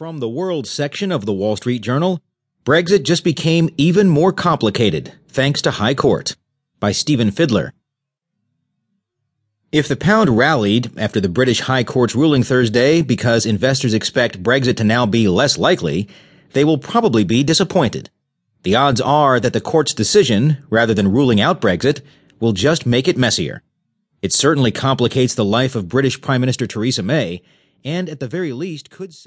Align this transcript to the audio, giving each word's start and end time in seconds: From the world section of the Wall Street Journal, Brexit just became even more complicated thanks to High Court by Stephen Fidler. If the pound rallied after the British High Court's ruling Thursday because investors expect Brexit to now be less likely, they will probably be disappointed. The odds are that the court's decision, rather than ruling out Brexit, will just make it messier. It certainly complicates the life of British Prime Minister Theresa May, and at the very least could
From 0.00 0.18
the 0.18 0.30
world 0.30 0.66
section 0.66 1.12
of 1.12 1.26
the 1.26 1.32
Wall 1.34 1.56
Street 1.56 1.82
Journal, 1.82 2.22
Brexit 2.64 3.02
just 3.02 3.22
became 3.22 3.68
even 3.76 4.08
more 4.08 4.32
complicated 4.32 5.12
thanks 5.28 5.60
to 5.60 5.72
High 5.72 5.92
Court 5.92 6.36
by 6.78 6.90
Stephen 6.90 7.30
Fidler. 7.30 7.72
If 9.72 9.88
the 9.88 9.96
pound 9.96 10.38
rallied 10.38 10.90
after 10.98 11.20
the 11.20 11.28
British 11.28 11.60
High 11.60 11.84
Court's 11.84 12.14
ruling 12.14 12.42
Thursday 12.42 13.02
because 13.02 13.44
investors 13.44 13.92
expect 13.92 14.42
Brexit 14.42 14.78
to 14.78 14.84
now 14.84 15.04
be 15.04 15.28
less 15.28 15.58
likely, 15.58 16.08
they 16.54 16.64
will 16.64 16.78
probably 16.78 17.22
be 17.22 17.44
disappointed. 17.44 18.08
The 18.62 18.76
odds 18.76 19.02
are 19.02 19.38
that 19.38 19.52
the 19.52 19.60
court's 19.60 19.92
decision, 19.92 20.64
rather 20.70 20.94
than 20.94 21.12
ruling 21.12 21.42
out 21.42 21.60
Brexit, 21.60 22.00
will 22.40 22.54
just 22.54 22.86
make 22.86 23.06
it 23.06 23.18
messier. 23.18 23.60
It 24.22 24.32
certainly 24.32 24.72
complicates 24.72 25.34
the 25.34 25.44
life 25.44 25.74
of 25.74 25.90
British 25.90 26.22
Prime 26.22 26.40
Minister 26.40 26.66
Theresa 26.66 27.02
May, 27.02 27.42
and 27.84 28.08
at 28.08 28.20
the 28.20 28.28
very 28.28 28.52
least 28.52 28.90
could 28.90 29.14